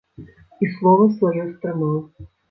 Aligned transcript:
І 0.67 0.69
слова 0.77 1.05
сваё 1.17 1.43
стрымаў. 1.51 1.99